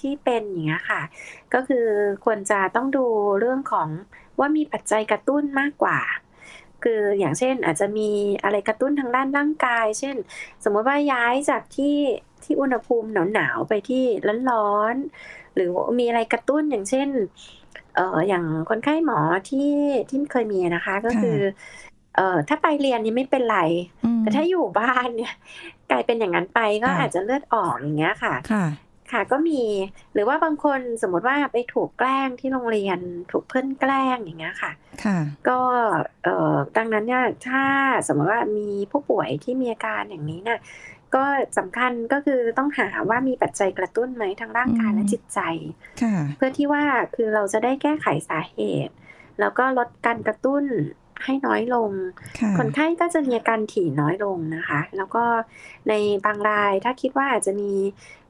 [0.00, 1.00] ที่เป็นอย่างเงี้ยค่ะ
[1.54, 1.86] ก็คือ
[2.24, 3.04] ควรจะต้องดู
[3.40, 3.88] เรื่องของ
[4.38, 5.98] ว่ามีปัจจัยกระตุ้นมากกว่า
[6.84, 8.10] คืออย่างเช่นอาจจะมี
[8.44, 10.16] อะไรกระตุ้นทางด้านร่างกาย เช่น
[10.64, 11.96] สมมติว่าย้ายจากที่
[12.44, 14.04] ที่อุณหภูมิหนาวๆไปที่
[14.50, 17.08] ร้อนๆหรือมีอะไรกระตุ้นอย่างเช่น
[17.96, 19.70] เอออย่างคนไข้หมอที่
[20.10, 21.38] ที่เคยมีนะคะ ก็คือ
[22.16, 23.58] เอ่อถ้าไปเรียนนี่ไม่เป็นไร
[24.04, 25.34] อืมแต่ถ้าอยู่บ้านเนี่ย
[25.90, 28.66] กลายเป็นอย่างนั้นไปก็ค่ะอาจจะเลือดออกอย่างเงี้ยค่ะ ค่ะ
[29.12, 29.62] ค่ะก็มี
[30.14, 32.98] หรือว่าบางคนสมมติว่าไปถูกแกล้งที่โรงเรียน
[33.30, 34.72] ถูกเพื่อนแกล้งอย่างเงี้ยค่ะ
[35.04, 35.18] ค่ะ
[35.48, 35.60] ก็
[36.24, 37.64] เอ่อดังนั้นเนี่ยถ้า
[38.06, 40.60] สมมติว่ามีผู้ป่วยที่มีอาการอย่างนี้เนี่ย
[41.14, 41.24] ก็
[41.58, 45.40] สำคัญก็คือต้องหาว่ามีปัจจัยกระตุ้นไหมทางร่างกายอืมและจิตใจ
[46.02, 48.94] ค่ะเพื่อที่ว่าคือเราจะได้แก้ไขสาเหตุ
[49.40, 50.64] แล้วก็ลดการกระตุ้น
[51.24, 51.90] ให้น้อยลง
[52.38, 55.24] ค่ะคนไข้ก็จะมีอาการถี่น้อยลงนะคะ แล้วก็
[55.88, 55.92] ใน
[56.24, 57.70] บางรายถ้าคิดว่าอาจจะมี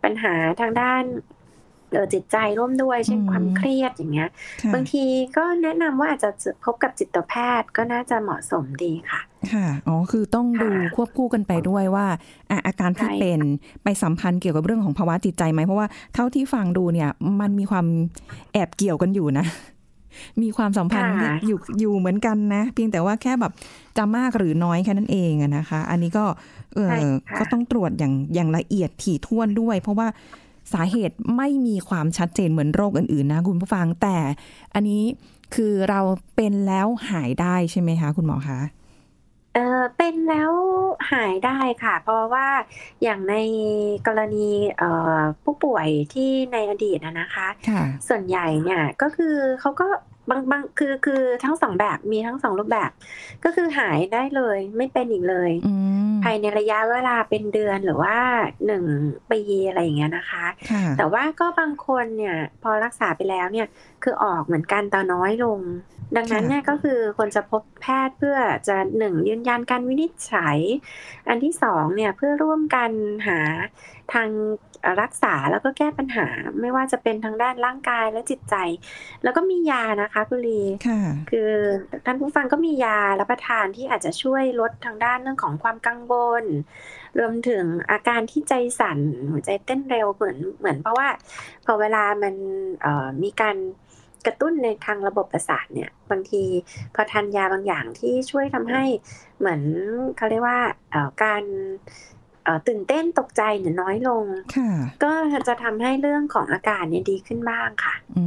[0.03, 1.05] ปัญหาทางด้าน
[1.92, 4.31] เอ่อจิตใจร่วมด้วยเช่นอืมความเครียดอย่างเงี้ย
[4.62, 5.05] ค่ะบางที
[5.37, 6.31] ก็แนะนำว่าอาจจะ
[6.64, 9.20] พบกับจิตแพทย์ก็น่าจะเหมาะสมดีค่ะ
[9.53, 12.07] ค่ะ อ๋อ คือต้องดูค่ะควบคู่กันไปด้วยว่า
[12.50, 13.40] อะอาการที่ใช่เป็น
[13.85, 17.87] ไปสัมพันธ์เกี่ยวกับเรื่องของภาวะจิตใจไหมเพราะว่าเท่าที่ฟังดูเนี่ย มันมีความ
[18.53, 19.46] แอบเกี่ยวกันอยู่นะ
[20.42, 21.12] มีความสัมพันธ์
[21.46, 23.52] อยู่อยู่เหมือนกันนะ เพียงแต่ว่าแค่แบบ
[23.96, 26.24] จะมากหรือน้อยแค่นั้นเองอะนะคะ อันนี้ก็
[26.74, 30.09] เออก็ต้องตรวจอย่างอย่างละเอียดถี่ถ้วนด้วย เพราะว่า
[30.72, 34.16] สาเหตุไม่มีความชัดเจนเหมือนโรคอื่นๆนะคุณผู้ฟัง แต่
[34.74, 35.02] อันนี้
[35.54, 36.00] คือเรา
[36.37, 38.61] เป็นแล้วหายได้ใช่ไหมคะ คุณหมอคะ
[39.54, 40.52] เออเป็นแล้ว
[41.12, 42.48] หายได้ค่ะ เพราะว่า
[43.02, 43.35] อย่างใน
[44.06, 49.87] กรณีเอ่อผู้ป่วยที่ในอดีตนะนะคะค่ะส่วนใหญ่เนี่ยก็คือเขาก็
[50.30, 52.90] บางบางคือคือทั้งสองแบบมีทั้งสองรูปแบบ
[53.44, 55.74] ก็คือหายได้เลย ไม่เป็นอีกเลยอื
[56.10, 58.16] มภายในระยะเวลาเป็นเดือนหรือว่า
[58.66, 58.84] หนึ่ง
[59.30, 63.66] ปีอะไรอย่างเงี้ยนะคะค่ะแต่ว่าก็บางคนเนี่ย พอรักษาไปแล้วเนี่ย
[64.02, 65.60] คือออกเหมือนกันแต่น้อยลง
[66.16, 68.36] ดังนั้นเนี่ยก็คือคนจะพบแพทย์เพื่อ
[68.68, 70.58] จะหนึ่งยืนยันการวินิจฉัย
[71.28, 72.90] อันที่สองเนี่ยเพื่อร่วมกัน
[73.26, 73.38] หา
[74.12, 74.28] ทาง
[75.02, 76.26] รักษาแล้วก็แก้ปัญหา
[76.60, 78.54] ไม่ว่าจะเป็นทางด้านร่างกายและจิตใจ
[79.22, 81.50] แล้วก็มียานะคะคุณลีค่ะคือ
[82.04, 86.44] ท่านผู้ฟังก็มียารับประทานที่อาจจะช่วยลดทางด้านเรื่องของความกังวล
[87.18, 88.98] รวมถึงอาการที่ใจสั่น
[89.30, 91.09] หัวใจเต้นเร็วเหมือนเหมือนเพราะว่า
[91.64, 92.35] พอเวลามัน
[92.83, 93.56] เอ่อมีการ
[94.26, 96.42] กระตุ้นในทางระบบประสาทเนี่ยบางที
[96.94, 98.85] พอทานยาบางอย่างที่ช่วยทำให้
[99.38, 99.62] เหมือน
[100.16, 102.19] เขาเรียกว่าเอ่อการเอ่อ
[102.68, 104.24] ตื่นเต้นตกใจเนี่ยน้อยลง
[104.56, 104.70] ค่ะ
[105.04, 105.12] ก็
[105.48, 108.24] จะทำให้เรื่องของอาการเนี่ยดีขึ้นบ้างค่ะ อื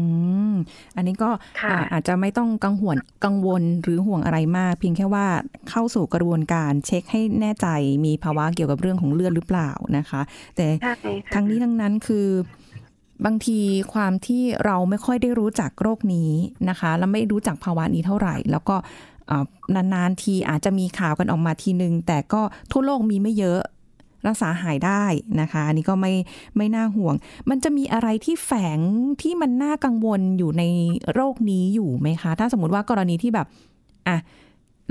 [0.51, 0.53] ม
[0.95, 1.29] อันนี้ก็
[1.61, 5.27] ค่ะอ่าอาจจะไม่ต้องกังวลกังวลหรือห่วงอะไรมาก เพียงแค่ว่า
[5.69, 7.67] เข้าสู่กระบวนการเช็คให้แน่ใจ
[8.05, 10.21] มีภาวะเกี่ยวกับเรื่องของเลือดหรือเปล่านะคะ
[10.55, 10.93] แต่ใช่
[11.25, 12.27] ค่ะทั้งนี้ทั้งนั้นคือ
[13.25, 13.59] บางที
[13.93, 16.31] ความที่เราไม่ค่อยได้รู้จักโรคนี้
[16.69, 18.75] นะคะ แล้วไม่รู้จักภาวะนี้เท่าไหร่ แล้วก็
[19.27, 23.59] เอ่อนานๆทีอาจจะมีข่าวกันออกมาทีนึง แต่ก็ทั่วโลกมีไม่เยอะ
[24.27, 25.03] รักษาหายได้
[25.41, 26.13] นะคะ อันนี้ก็ไม่
[26.57, 27.15] ไม่น่าห่วง
[27.49, 28.79] มันจะมีอะไรที่แฝง
[29.21, 30.63] ที่มันน่ากังวลอยู่ใน
[31.13, 33.47] โรคนี้อยู่ไหมคะ ถ้าสมมติว่ากรณีที่แบบ
[34.07, 34.17] อะ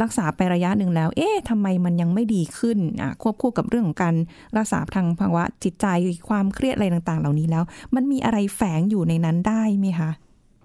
[0.02, 4.14] รักษาไประยะหนึ่งแล้ว เอ๊ะทำไมมันยังไม่ดีขึ้นอะควบคู่กับเรื่องของการ
[4.56, 5.86] รักษาทางภาวะจิตใจ
[6.28, 7.64] ความเครียดอะไรต่าง ๆ เหล่านี้แล้ว
[7.94, 10.10] มันมีอะไรแฝงอยู่ในนั้นได้ไหมคะ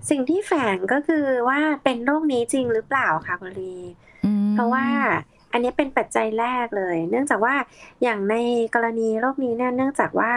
[0.09, 3.75] สิ่งที่แฝงก็คือว่าเป็นโรคนี้จริงหรือเปล่าคะคุณลี
[4.25, 4.85] อืมเพราะว่า
[5.57, 7.55] อันนี้เป็นปัจจัยแรกเลย เนื่องจากว่า
[8.03, 8.35] อย่างใน
[8.75, 10.33] กรณีโรคนี้เนี่ยเนื่องจากว่า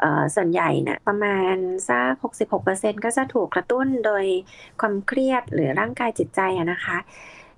[0.00, 1.56] เอ่อส่วนใหญ่เนี่ยประมาณ
[1.88, 2.12] สัก
[2.62, 4.24] 66%ก็จะถูกกระตุ้นโดย
[4.80, 6.98] ความเครียดหรือร่างกายจิตใจอะนะคะ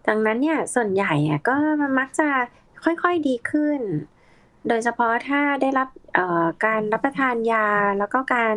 [0.06, 1.56] ดังนั้นเนี่ยส่วนใหญ่อะก็
[1.98, 2.28] มักจะ
[2.84, 3.80] ค่อยๆดีขึ้น
[4.68, 7.66] โดยเฉพาะถ้าได้รับเอ่อการรับประทานยา
[7.98, 8.56] แล้วก็การ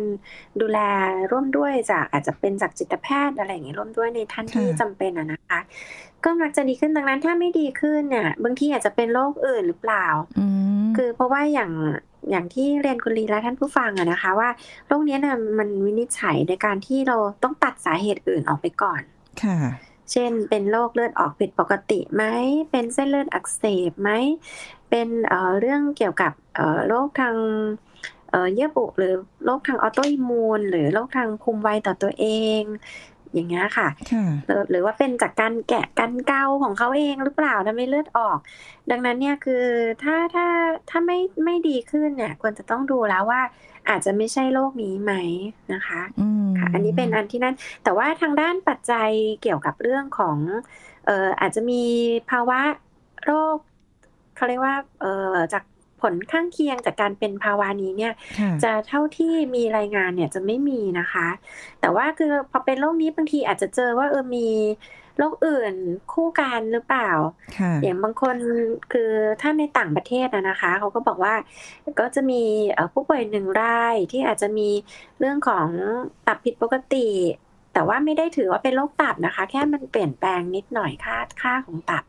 [0.60, 0.78] ดูแล
[1.30, 5.58] ร่วมด้วยจากอาจจะเป็นจากจิตแพทย์อะไรอย่างเงี้ยร่วมด้วยในท่านที่จำเป็นอะนะคะ
[6.24, 10.06] ก็มักจะดีขึ้นดังนั้นถ้าไม่ดีขึ้นเนี่ยบางทีอาจจะเป็นโรคอื่นหรือเปล่า
[10.38, 10.46] อื
[10.84, 11.72] มคือเพราะว่าอย่าง
[12.30, 14.50] อย่างที่เรียนคุณลีและท่านผู้ฟังอะนะคะ ว่า
[14.86, 19.00] โรคเนี้ยนะมันวินิจฉัยในการที่เราต้องตัดสาเหตุอื่นออกไปก่อน
[19.42, 19.58] ค่ะ
[20.12, 22.24] เช่น เป็นโรคเลือดออกผิดปกติไหม
[22.70, 24.10] เป็นเส้นเลือดอักเสบไหม
[24.88, 26.32] เป็นเเรื่องเกี่ยวกับ
[26.86, 27.36] โรคทาง
[28.30, 32.26] เอ่อเยื่อบุหรือโรคทางออโตอิมูนหรือโรคทางภูมิไวต่อตัวเอ
[32.60, 32.62] ง
[33.34, 38.38] อย่างเงี้ยค่ะค่ะหรือหรือว่าเป็นจากการแกะกันเกาของเขาเองหรือเปล่าทำให้เลือดออก
[38.90, 39.64] ดังนั้นเนี่ยคือ
[40.02, 40.46] ถ้าถ้า
[40.90, 43.42] ถ้าไม่ไม่ดีขึ้นเนี่ยควรจะต้องดูแล้วว่า
[43.88, 45.12] อาจจะไม่ใช่โรคนี้ไหม
[45.74, 49.10] นะคะอืมค่ะ อันนี้เป็นอันที่นั่น แต่ว่าทางด้านปัจจัย
[49.42, 50.36] เกี่ยวกับเรื่องของ
[51.06, 51.82] เอ่ออาจจะมี
[52.30, 52.60] ภาวะ
[53.24, 53.56] โรค
[54.36, 55.64] เขาเรียกว่าเอ่อจาก
[56.00, 61.28] ผลข้างเคียงจากการเป็นภาวะนี้เนี่ยค่ะจะเท่าที่มีรายงานเนี่ยจะไม่มีนะคะ
[61.80, 64.48] แต่ว่าคือพอเป็นโรคนี้บางทีอาจจะเจอว่าเออมี
[65.18, 65.74] โรคอื่น
[66.12, 67.10] คู่กันหรือเปล่า
[67.58, 68.36] ค่ะอย่างบางคน
[68.92, 71.34] คือถ้าในต่างประเทศนะนะคะ เขาก็บอกว่า
[72.00, 74.68] ก็จะมีเอ่อผู้ป่วยหนึ่งรายที่อาจจะมี
[75.18, 75.66] เรื่องของ
[76.26, 77.08] ตับผิดปกติ
[77.74, 82.04] แต่ว่าไม่ได้ถือว่าเป็นโรคตับนะคะ แค่มันเปลี่ยนแปลงนิดหน่อยค่าค่าของตับ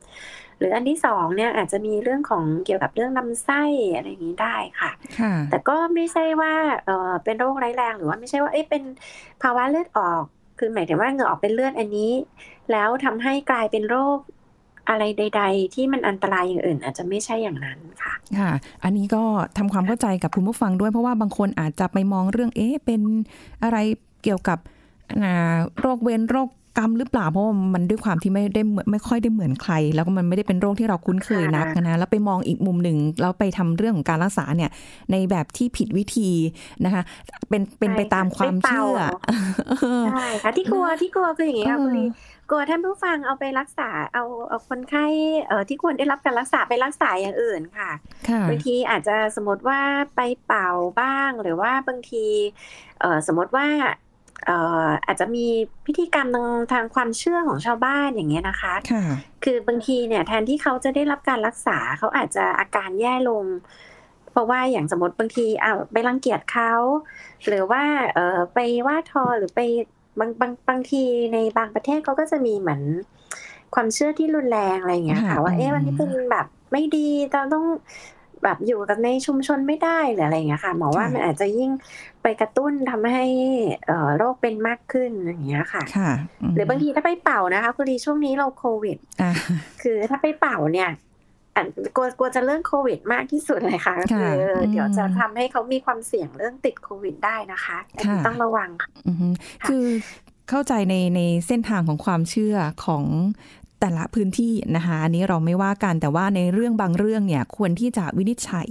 [0.60, 3.64] หรืออันที่สองเนี่ยอาจจะมีเรื่องของเกี่ยวกับเรื่องลำไส้
[3.96, 6.54] อะไรอย่างนี้ได้ค่ะค่ะ แต่ก็ไม่ใช่ว่า
[6.86, 8.84] เออเป็นโรคร้ายแรงหรือว่าไม่ใช่ว่าเอ๊ะเป็น
[9.42, 10.24] ภาวะเลือดออก
[10.60, 12.12] คือหมายถึงว่าเหงื่อออกเป็นเลือดอันนี้
[12.72, 14.18] แล้วทำให้กลายเป็นโรค
[14.90, 18.52] อะไรใด ๆ ที่มันอันตรายอย่างอื่น อาจจะไม่ใช่อย่างนั้นค่ะ ค่ะ
[18.84, 19.24] อันนี้ก็
[19.58, 23.02] ทำความเข้าใจกับคุณผู้ฟังด้วยเพราะว่าบางคนอาจจะไปมองเรื่องเอ๊ะเป็น
[23.64, 23.78] อะไร
[24.24, 24.60] เกี่ยวกับ
[25.22, 34.72] อ่าโรคเวรโรคกรรมหรือเปล่าเพราะว่ามันด้วยความที่ไม่ได้เหมือนไม่ค่อยได้เหมือนใคร แล้วก็มันไม่ได้เป็นโรคที่เราคุ้นเคยนักนะแล้วไปมองอีกมุมหนึ่งแล้วไปทำเรื่องของการรักษาเนี่ย
[35.12, 36.30] ในแบบที่ผิดวิธี
[36.86, 37.04] นะคะ
[37.50, 38.98] เป็นเป็นไปตามความเชื่อ
[40.14, 42.06] ใช่ค่ะที่กลัวที่กลัวคืออย่างนี้ค่ะเออคุณลี
[42.50, 45.06] กลัวท่านผู้ฟังเอาไปรักษาเอาเอาคนไข้
[45.48, 47.92] เอ่อที่ควรได้รับการรักษาไปรักษาอย่างอื่นค่ะ
[48.30, 49.80] ค่ะบางทีอาจจะสมมติว่า
[50.16, 50.70] ไปเป่า
[51.02, 52.26] บ้าง หรือว่าบางที
[53.00, 53.68] เอ่อสมมติว่า
[54.09, 55.46] เอ่ออาจจะมี
[55.86, 59.04] พิธีกรรมทางทางความเชื่อของชาวบ้านอย่างเงี้ยนะคะค่ะ
[59.44, 63.46] คือบางทีเนี่ยแทนที่เขาจะได้รับการรักษาเขาอาจจะอาการแย่ลง
[64.32, 66.74] เพราะว่าอย่างสมมติบางทีอ้าวไปรังเกียจเขา
[67.48, 69.62] หรือว่าเออไปว่าทอหรือไป
[70.20, 72.82] บางบางบางทีในบางประเทศเขาก็จะมีเหมือน
[73.76, 77.66] ความเชื่อที่รุนแรงอะไรอย่างเงี้ยค่ะค่ะว่าเอ๊ะอืมวันนี้เป็นแบบไม่ดีเราต้อง
[78.44, 81.72] แบบอยู่กับในชุมชนไม่ได้หรืออะไรอย่างเงี้ยค่ะ หมอว่ามันอาจจะยิ่ง
[82.22, 83.26] ไปกระตุ้นทำให้
[83.88, 86.12] เอ่อโรคเป็นมากขึ้นอย่างเงี้ยค่ะค่ะ
[86.52, 89.32] มหรือบางทีถ้าไปเป่านะคะคุณดีช่วงนี้เราโควิดอ่า
[89.82, 90.90] คือถ้าไปเป่าเนี่ย
[91.56, 99.28] อันกลัวกลัวจะเรื่องโควิดมากที่สุดเลยค่ะก็คือค่ะเดี๋ยวจะอืมทำให้เขามีความเสี่ยงเรื่องติดโควิดได้นะคะอันนี้ค่ะต้องระวังค่ะอือฮึ
[99.62, 99.86] ค่ะคือ
[100.50, 103.04] เข้าใจในในเส้นทางของความเชื่อของ
[103.80, 108.70] แต่ละพื้นที่นะคะอันนี้เราไม่ว่ากันแต่ว่าในเรื่องบางเรื่องเนี่ยควรที่จะวินิจฉัย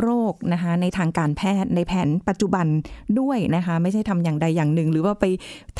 [0.00, 2.66] โรคนะคะในทางการแพทย์ในแผนปัจจุบัน
[3.20, 5.24] ด้วยนะคะไม่ใช่ทำอย่างใดอย่างหนึ่ง หรือว่าไป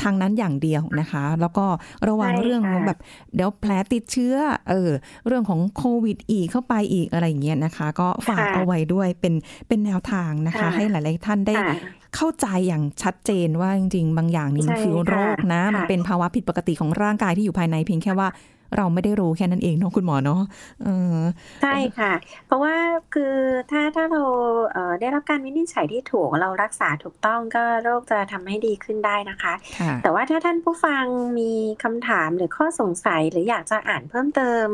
[0.01, 1.65] ทางนั้นอย่างเดียวนะคะ แล้วก็
[2.07, 2.99] ระวังใช่เรื่องของค่ะแบบ
[3.35, 4.35] เดี๋ยวแผลติดเชื้อ
[4.69, 4.91] เออ
[5.27, 9.33] เรื่องของโควิดอีกเข้าไปอีกอะไรอย่างเงี้ยนะคะ ก็ฝากค่ะเอาไว้ด้วยเป็น
[9.67, 11.75] เป็นแนวทางนะคะค่ะให้หลาย ๆ ท่านได้ค่ะ
[12.15, 18.29] เข้าใจอย่างชัดเจนว่าจริงๆ บางอย่างนี่มันใช่คือโรคนะค่ะมันเป็นภาวะผิดปกติของร่างกายที่อยู่ภายในเพียงแค่ว่า
[18.77, 20.41] เราไม่ได้รู้แค่นั้นเองเนาะคุณหมอเนาะ
[20.83, 21.19] เออ
[21.63, 22.13] ใช่ค่ะ
[22.45, 22.75] เพราะว่า
[23.13, 23.35] คือ
[23.71, 24.23] ถ้าถ้าเรา
[24.71, 31.05] เอ่อได้รับการวินิจฉัยที่ถูกเรารักษาถูกต้องก็โรคจะทำให้ดีขึ้นได้นะคะค่ะแต่ว่าถ้าท่านผู้ฟัง
[31.39, 31.51] มี
[31.83, 34.65] คำถามหรือข้อสงสัยหรืออยากจะอ่านเพิ่มเติม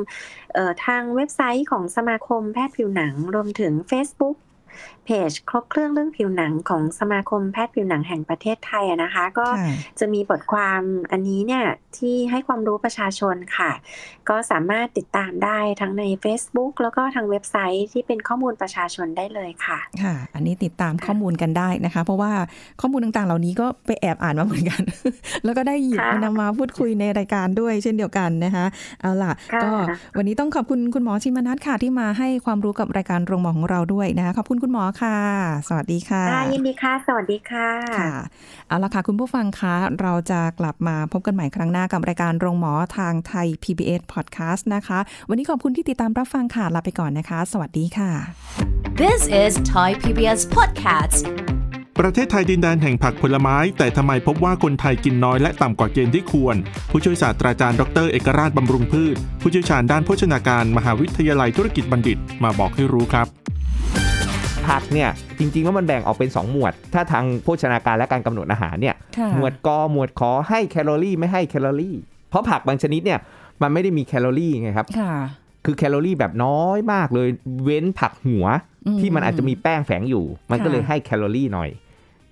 [0.53, 4.37] เอ่อทางเว็บไซต์ของสมาคมแพทย์ผิวหนัง รวมถึง Facebook
[5.05, 10.81] เพจครบเครื่องเรื่องผิวหนังของสมาคมแพทย์ผิวหนังแห่งประเทศไทยอะนะคะ ก็ค่ะจะมีบทความ
[11.11, 11.63] อันนี้เนี่ย
[11.97, 13.71] ที่ให้ความรู้ประชาชนค่ะ
[14.29, 22.31] ก็สามารถติดตามได้ทั้งใน Facebook แล้วก็ทางเว็บไซต์ที่เป็นข้อมูลประชาชนได้เลยค่ะค่ะ อันนี้ติดตามข้อมูลกันได้นะคะ เพราะว่า
[22.81, 24.81] ข้อมูลต่างๆ เหล่านี้ก็ไปแอบอ่านมาเหมือนกัน
[25.43, 28.65] แล้วก็ได้หยิบค่ะมานำมาพูดคุยในรายการด้วยเช่นเดียวกันนะคะ
[29.01, 29.69] เอาล่ะค่ะก็
[30.17, 35.17] วันนี้ต้องขอบคุณคุณหมอชิมนัทค่ะที่มาให้ความรู้กับรายการโรงหมอของเราด้วยนะคะขอบคุณคุณหมอค่ะ
[35.67, 37.69] สวัสดีค่ะค่ะยินดีค่ะ สวัสดีค่ะ
[37.99, 38.13] ค่ะ
[38.67, 48.11] เอาละค่ะคุณผู้ฟังคะเราจะกลับมาพบกันใหม่ครั้งหน้ากับรายการโรงหมอทางไทย PBS Podcast นะคะ วันนี้ขอบคุณที่ติดตามรับฟังค่ะลาไปก่อนนะคะ สวัสดีค่ะ
[49.01, 51.21] This is Thai PBS Podcast
[51.99, 56.55] ประเทศไทยดินแดนแห่งผักผลไม้ แต่ทำไมพบว่าคนไทยกินน้อยและต่ำกว่าเกณฑ์ที่ควร
[56.91, 63.27] ผู้ช่วยศาสตราจารย์ดรเอกราชบำรุงพืช ผู้เชี่ยวชาญด้านโภชนาการมหาวิทยาลัยธุรกิจบัณฑิตมาบอกให้รู้ครับ
[64.67, 71.95] ผักเนี่ยจริงๆแล้วมันแบ่งออกเป็น 2 หมวด ถ้าทางโภชนาการและการกำหนดอาหารเนี่ยค่ะหมวดกอหมวดขอให้แคลอรี่ไม่ให้แคลอรี่
[72.29, 73.19] เพราะผักบางชนิดเนี่ย
[73.61, 75.13] มันไม่ได้มีแคลอรี่ไงครับค่ะ
[75.65, 77.29] คือแคลอรี่แบบน้อยมากเลย
[77.63, 78.45] เว้นผักหัว
[78.87, 81.69] อืมที่มันอาจจะมีแป้งแฝงอยู่ มันก็เลยค่ะให้แคลอรี่หน่อย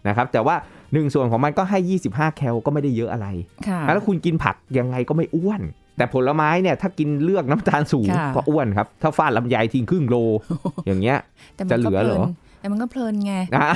[0.07, 0.55] นะครับแต่ว่า
[0.93, 3.27] หนึ่งส่วนของมันก็ให้ 25 แคลก็ไม่ได้เยอะอะไร
[3.67, 5.61] ค่ะแล้วคุณกินผักยังไงก็ไม่อ้วน
[5.99, 10.15] แต่ผลไม้เนี่ยถ้ากินเลือกน้ำตาลสูงค่ะก็อ้วนครับ ถ้าฟาดลำไยทิ้งครึ่งโล
[10.87, 11.17] อย่างเงี้ย
[11.55, 13.71] แต่มันจะเหลือเหรอก็พลินแต่มันก็เพลินไงนะ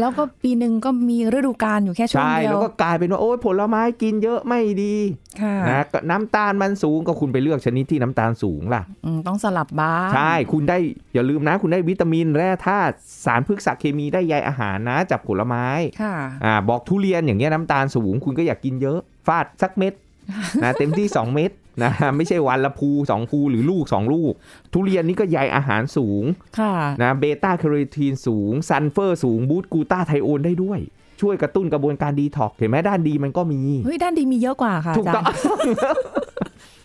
[0.00, 4.94] แล้วก็ปีหนึ่งก็มีฤดูกาลอยู่แค่ช่วงใช่เดียวแล้วก็กลายเป็นว่าโอ้ยผลไม้กินเยอะไม่ดี
[5.40, 10.78] ค่ะนะก็น้ำตาลมันสูงก็คุณไปเลือกชนิดที่น้ำตาลสูงล่ะอืมต้องสลับบ้าง ใช่ คุณได้
[11.14, 15.66] อย่าลืมนะ คุณได้วิตามินแร่ธาตุสารพฤกษเคมีได้ใยอาหารนะจากผลไม้
[16.02, 19.92] ค่ะ อ่าบอกทุเรียนอย่างเงี้ยน้ำตาลสูง คุณก็อยากกินเยอะ ฟาดสักเม็ด
[20.62, 21.50] นะเต็มที่ 2 เม็ด
[21.82, 24.32] นะไม่ใช่วันละพูสองพูหรือลูก 2 ลูก
[24.72, 26.24] ทุเรียนนี่ก็ใยอาหารสูง
[26.58, 30.80] ค่ะนะเบต้าแคโรทีนสูง ซัลเฟอร์สูง boost กลูตาไธโอนได้ด้วย
[31.20, 35.36] ช่วยกระตุ้นกระบวนการดีท็อกซ์เห็นไหมด้านดีมันก็มี เฮ้ย ด้านดีมีเยอะกว่าค่ะถูกอาต้อจางรย์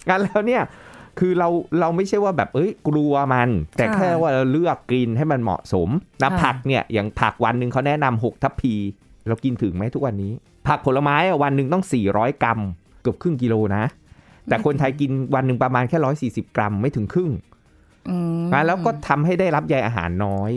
[0.09, 0.61] งั้นแล้วเนี่ย
[1.19, 5.89] คือเราเราไม่ใช่ว่าแบบเอ้ยกลัวมัน แต่ค่ะแค่ว่าเราเลือกกินให้มันเหมาะสม
[6.23, 8.73] นะค่ะผักเนี่ยอย่างผักวันหนึ่งเขาแนะนำหกทัพพี
[9.27, 10.31] เรากินถึงไหมทุกวันนี้
[10.67, 12.59] ผักผลไม้อะวันหนึ่งต้อง 400 กรัม
[13.05, 13.83] เกือบครึ่งกิโลนะ
[14.49, 15.97] แต่คนไทยกินวันหนึ่งประมาณแค่
[16.47, 17.31] 140กรัมไม่ถึงครึ่ง
[18.09, 20.51] อืมนะแล้วก็ทำให้ได้รับใยอาหารน้อย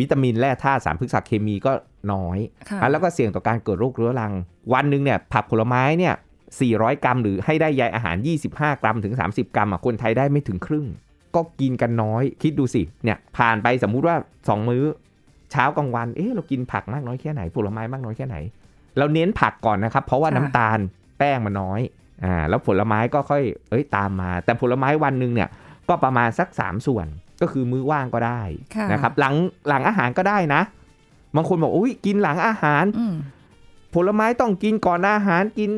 [0.00, 1.72] วิตามินแร่ธาตุสารพฤกษเคมีก็
[2.12, 4.32] น้อยค่ะอะแล้วก็เสี่ยงต่อการเกิดโรคเรื้อรัง
[4.72, 6.14] วันหนึ่งเนี่ยผักผลไม้เนี่ย
[6.58, 8.16] 400 กรัม หรือให้ได้ใยอาหาร
[8.48, 10.86] 25 กรัมถึง 30 กรัมอะคนไทยได้ไม่ถึงครึ่ง
[11.34, 14.84] ก็กินกันน้อย คิดดูสิเนี่ยผ่านไปสมมุติว่า 2 มื้อ
[15.50, 18.36] เช้ากลางวันเอ๊ะเรากินผักมากน้อยแค่ไหนผลไม้มากน้อยแค่ไหน
[18.98, 20.78] เราเน้นผักก่อนนะครับ เพราะว่าค่ะน้ำตาล
[21.18, 21.80] แป้งมันน้อย
[22.24, 25.48] อ่าแล้วผลไม้ก็ค่อยเอ้ยตามมา แต่ผลไม้วันหนึ่งเนี่ย
[25.88, 27.06] ก็ประมาณสัก 3 ส่วน
[27.40, 28.40] ก็คือมื้อว่างก็ได้
[28.74, 29.34] ค่ะนะครับ หลัง
[29.68, 30.62] หลังอาหารก็ได้นะ
[31.36, 33.14] บางคนบอกอุ้ยกินหลังอาหารอืม
[33.94, 35.70] ผลไม้ต้องกินก่อนอาหารกิน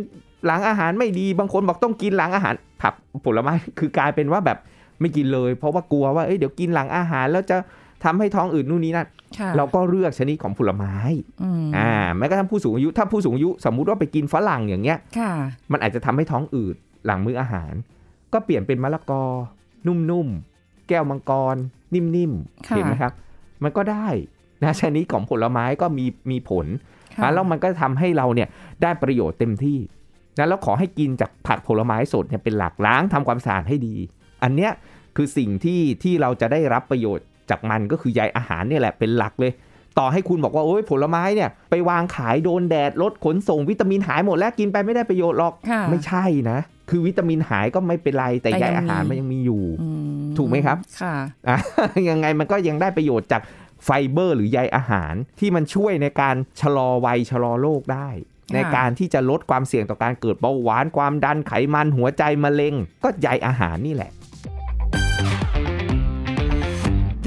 [0.47, 2.95] หลังอาหารไม่ดี บางคนบอกต้องกินหลังอาหาร ผัก
[3.27, 4.59] ผลไม้คือกลายเป็นว่าแบบ
[5.01, 7.57] ไม่กินเลย เพราะว่ากลัวว่าเอ้ยเดี๋ยวกินหลังอาหารแล้วจะ
[8.05, 9.09] ทำให้ท้องอืดนู่นนี่นั่น
[9.39, 10.95] ค่ะเราก็เลือกชนิดของผลไม้
[11.43, 15.33] อืมอ่าแม้กระทั่งผู้สูงอายุถ้าผู้สูงอายุสมมุติว่าไปกินฝรั่งอย่างเงี้ยค่ะ
[15.73, 17.73] มันอาจจะทำให้ท้องอืดหลังมื้ออาหาร
[18.33, 19.25] ก็เปลี่ยนเป็นมะละกอ
[19.87, 21.57] นุ่มๆ แก้วมังกร
[21.95, 22.33] นิ่ม
[22.67, 23.13] ค่ะๆเห็นไหมครับ
[23.63, 24.09] มันก็ได้
[24.63, 26.67] นะชนิดของผลไม้ก็มีมีผล
[27.17, 28.49] ค่ะแล้วมันก็ทำให้เราเนี่ย
[28.83, 29.79] ได้ประโยชน์เต็มที่
[30.39, 33.95] นะแล้วขอให้กินจากผักผลไม้สดเนี่ยเป็นหลักล้างทำความสะอาดให้ดี
[34.43, 34.73] อันเนี้ย
[35.17, 39.53] คือสิ่งที่ที่เราจะได้รับประโยชน์ จากมันก็คือใยอาหารเนี่ยแหละเป็นหลักเลย
[39.99, 46.59] ต่อให้คุณบอกว่าโอ้ยผลไม้เนี่ยไปวางขายโดนแดดลดขนส่งวิตามินหายหมดแล้วกินไปไม่ได้ประโยชน์หรอกค่ะไม่ใช่นะ
[46.91, 49.89] คือวิตามินหายก็ไม่เป็นไรแต่แต่ใยยังอาหารมีมันยังมีอยู่อื
[50.21, 51.15] มถูกไหมครับค่ะ
[51.49, 51.59] อะ
[52.09, 53.43] ยังไงมันก็ยังได้ประโยชน์จาก
[53.85, 58.09] ไฟเบอร์ หรือใยอาหารที่มันช่วยในการชะลอวัยชะลอโรคได้
[58.55, 64.11] ในการที่จะลดความเสี่ยงต่อการเกิดเบาหวานความดันไขมันหัวใจมะเร็ง ก็ใยอาหารนี่แหละ